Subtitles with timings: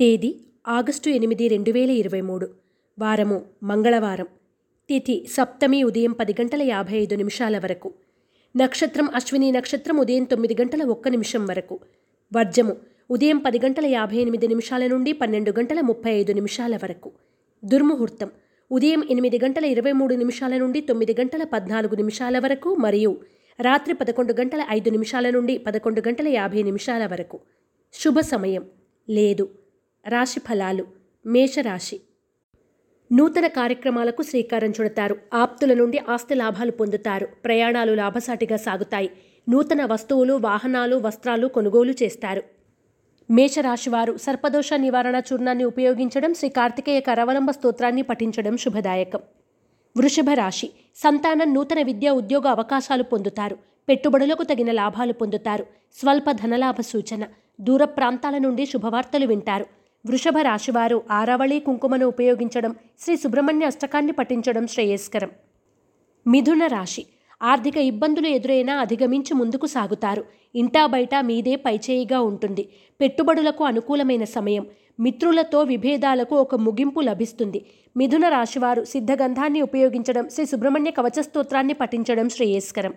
[0.00, 0.36] తేదీ
[0.68, 2.48] ఆగస్టు ఎనిమిది రెండు వేల ఇరవై మూడు.
[2.98, 4.26] వారము మంగళవారం.
[4.88, 7.94] తిథి సప్తమి ఉదయం పది గంటల యాభై ఐదు నిమిషాల వరకు.
[8.56, 11.80] నక్షత్రం అశ్విని నక్షత్రం ఉదయం తొమ్మిది గంటల ఒక్క నిమిషం వరకు.
[12.36, 12.76] వర్జము
[13.10, 17.12] ఉదయం పది గంటల యాభై ఎనిమిది నిమిషాల నుండి పన్నెండు గంటల ముప్పై ఐదు నిమిషాల వరకు.
[17.64, 18.30] దుర్ముహూర్తం
[18.72, 23.20] ఉదయం ఎనిమిది గంటల ఇరవై మూడు నిమిషాల నుండి తొమ్మిది గంటల పద్నాలుగు నిమిషాల వరకు మరియు
[23.60, 27.40] రాత్రి పదకొండు గంటల ఐదు నిమిషాల నుండి పదకొండు గంటల యాభై నిమిషాల వరకు.
[27.92, 28.64] శుభ సమయం.
[29.10, 29.48] లేదు.
[30.08, 30.86] రాశి ఫలాలు.
[31.26, 32.00] మేషరాశి.
[33.12, 35.16] నూతన కార్యక్రమాలకు శ్రీకారం చుడతారు.
[35.34, 37.28] ఆప్తుల నుండి ఆస్తి లాభాలు పొందుతారు.
[37.44, 39.10] ప్రయాణాలు లాభసాటిగా సాగుతాయి.
[39.48, 42.42] నూతన వస్తువులు వాహనాలు వస్త్రాలు కొనుగోలు చేస్తారు.
[43.30, 49.20] మేషరాశివారు సర్పదోష నివారణ చూర్ణాన్ని ఉపయోగించడం శ్రీ కార్తికేయ కరవలంబ స్తోత్రాన్ని పఠించడం శుభదాయకం.
[49.96, 50.70] వృషభ రాశి.
[50.96, 53.58] సంతానం నూతన విద్యా ఉద్యోగ అవకాశాలు పొందుతారు.
[53.88, 55.66] పెట్టుబడులకు తగిన లాభాలు పొందుతారు.
[55.94, 57.24] స్వల్ప ధనలాభ సూచన.
[57.60, 59.77] దూర ప్రాంతాల నుండి శుభవార్తలు వింటారు.
[60.06, 65.30] వృషభ రాశివారు ఆరావళి కుంకుమను ఉపయోగించడం శ్రీ సుబ్రహ్మణ్య అష్టకాన్ని పఠించడం శ్రేయస్కరం.
[66.26, 67.06] మిథున రాశి.
[67.42, 70.24] ఆర్థిక ఇబ్బందులు ఎదురైనా అధిగమించి ముందుకు సాగుతారు.
[70.54, 72.68] ఇంటా బయట మీదే పైచేయిగా ఉంటుంది.
[73.00, 74.66] పెట్టుబడులకు అనుకూలమైన సమయం.
[75.00, 77.66] మిత్రులతో విభేదాలకు ఒక ముగింపు లభిస్తుంది.
[77.96, 82.90] మిథున రాశివారు సిద్ధగంధాన్ని ఉపయోగించడం శ్రీ సుబ్రహ్మణ్య కవచ స్తోత్రాన్ని పఠించడం శ్రేయస్కరం.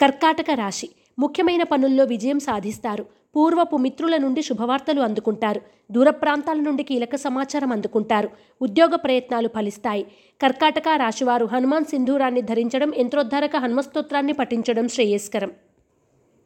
[0.00, 0.90] కర్కాటక రాశి.
[1.18, 3.06] ముఖ్యమైన పనుల్లో విజయం సాధిస్తారు.
[3.36, 5.60] పూర్వపు మిత్రుల నుండి శుభవార్తలు అందుకుంటారు.
[5.90, 8.28] దూర ప్రాంతాల నుండి కీలక సమాచారం అందుకుంటారు.
[8.62, 10.06] ఉద్యోగ ప్రయత్నాలు ఫలిస్తాయి.
[10.42, 15.52] కర్కాటక రాశివారు హనుమాన్ సింధూరాన్ని ధరించడం యంత్రోద్ధారక హనుమస్తోత్రాన్ని పఠించడం శ్రేయస్కరం.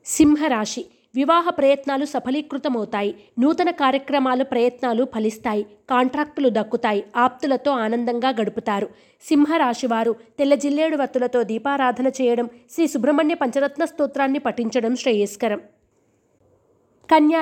[0.07, 3.15] సింహరాశి వివాహ ప్రయత్నాలు సఫలీకృతమవుతాయి.
[3.41, 5.63] నూతన కార్యక్రమాలు ప్రయత్నాలు ఫలిస్తాయి.
[5.91, 7.05] కాంట్రాక్టులు దక్కుతాయి.
[7.17, 8.89] ఆప్తులతో ఆనందంగా గడుపుతారు.
[9.29, 15.61] సింహరాశివారు తెల్ల జిల్లేడు వత్తులతో దీపారాధన చేయడం శ్రీ సుబ్రహ్మణ్య పంచరత్న స్తోత్రాన్ని పఠించడం శ్రేయస్కరం.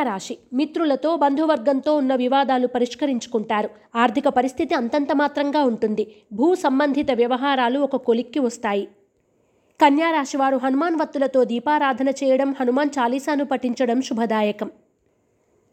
[0.02, 3.70] రాశి మిత్రులతో బంధువర్గంతో ఉన్న వివాదాలు పరిష్కరించుకుంటారు.
[3.96, 6.16] ఆర్థిక పరిస్థితి అంతంత మాత్రంగా ఉంటుంది.
[6.32, 8.88] భూ సంబంధిత వ్యవహారాలు ఒక కొలిక్కి వస్తాయి.
[9.80, 14.70] కన్యా రాశివారు హనుమాన్ వత్తులతో దీపారాధన చేయడం హనుమాన్ చాలీసాను పఠించడం శుభదాయకం.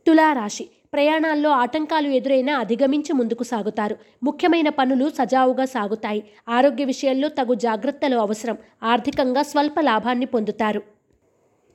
[0.07, 0.69] తులారాశి.
[0.93, 3.95] ప్రయాణాల్లో ఆటంకాలు ఎదురైనా అధిగమించి ముందుకు సాగుతారు.
[4.23, 6.23] ముఖ్యమైన పనులు సజావుగా సాగుతాయి.
[6.49, 8.57] ఆరోగ్య విషయంలో తగు జాగ్రత్తలు అవసరం.
[8.83, 10.94] ఆర్థికంగా స్వల్ప లాభాన్ని పొందుతారు.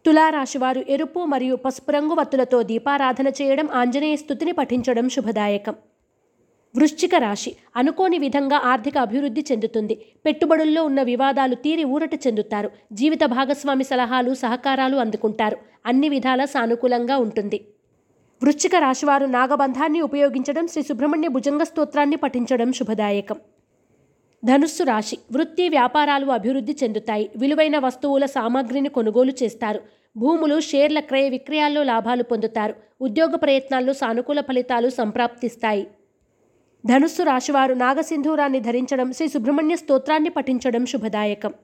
[0.06, 5.74] తులారాశివారు ఎరుపు మరియు పసుపు రంగు వత్తులతో దీపారాధన చేయడం ఆంజనేయ స్థుతిని పఠించడం శుభదాయకం.
[6.76, 9.94] వృశ్చిక రాశి అనుకోని విధంగా ఆర్థిక అభివృద్ధి చెందుతుంది.
[10.26, 12.70] పెట్టుబడుల్లో ఉన్న వివాదాలు తీరి ఊరట చెందుతారు.
[12.92, 15.56] జీవిత భాగస్వామి సలహాలు సహకారాలు అందుకుంటారు.
[15.86, 17.60] అన్ని విధాల సానుకూలంగా ఉంటుంది.
[18.42, 23.36] వృశ్చిక రాశివారు నాగబంధాన్ని ఉపయోగించడం శ్రీ సుబ్రహ్మణ్య భుజంగ స్తోత్రాన్ని పఠించడం శుభదాయకం.
[24.44, 25.18] ధనుస్సు రాశి.
[25.32, 27.30] వృత్తి వ్యాపారాలు అభివృద్ధి చెందుతాయి.
[27.36, 29.80] విలువైన వస్తువుల సామాగ్రిని కొనుగోలు చేస్తారు.
[30.16, 32.74] భూములు షేర్ల క్రయ విక్రయాల్లో లాభాలు పొందుతారు.
[33.00, 35.86] ఉద్యోగ ప్రయత్నాల్లో సానుకూల ఫలితాలు సంప్రాప్తిస్తాయి.
[36.86, 41.54] ధనుస్సు రాశివారు నాగసింధూరాన్ని ధరించడం శ్రీ సుబ్రహ్మణ్య స్తోత్రాన్ని పఠించడం శుభదాయకం.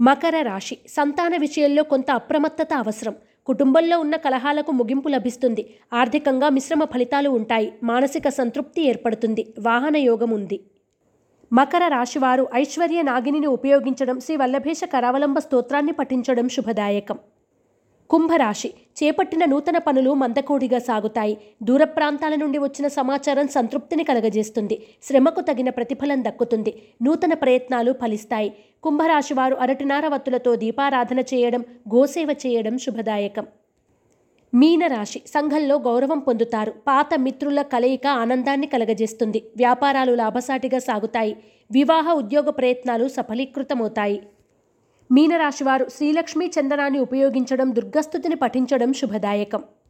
[0.00, 0.78] మకర రాశి.
[0.88, 3.14] సంతాన విషయంలో కొంత అప్రమత్తత అవసరం.
[3.46, 5.74] కుటుంబంలో ఉన్న కలహాలకు ముగింపు లభిస్తుంది.
[5.92, 7.72] ఆర్థికంగా మిశ్రమ ఫలితాలు ఉంటాయి.
[7.82, 9.54] మానసిక సంతృప్తి ఏర్పడుతుంది.
[9.60, 10.60] వాహన యోగం ఉంది.
[11.52, 17.18] మకర రాశివారు ఐశ్వర్య నాగిని ఉపయోగించడం శ్రీ వల్లభేష కరావలంబ స్తోత్రాన్ని పఠించడం శుభదాయకం.
[18.10, 18.68] కుంభరాశి.
[18.68, 21.38] చేపట్టిన నూతన పనులు మందకోడిగా సాగుతాయి.
[21.62, 24.86] దూర ప్రాంతాల నుండి వచ్చిన సమాచారం సంతృప్తిని కలగజేస్తుంది.
[25.02, 26.82] శ్రమకు తగిన ప్రతిఫలం దక్కుతుంది.
[27.02, 28.52] నూతన ప్రయత్నాలు ఫలిస్తాయి.
[28.82, 33.46] కుంభరాశి వారు అరటినార వత్తులతో దీపారాధన చేయడం గోసేవ చేయడం శుభదాయకం.
[34.54, 36.72] మీనరాశి సంఘంలో గౌరవం పొందుతారు.
[36.86, 39.42] పాత మిత్రుల కలయిక ఆనందాన్ని కలగజేస్తుంది.
[39.56, 41.36] వ్యాపారాలు లాభసాటిగా సాగుతాయి.
[41.72, 44.22] వివాహ ఉద్యోగ ప్రయత్నాలు సఫలీకృతమవుతాయి.
[45.12, 49.62] మీనరాశివారు శ్రీలక్ష్మీ చందనాన్ని ఉపయోగించడం దుర్గస్థుతిని పఠించడం శుభదాయకం.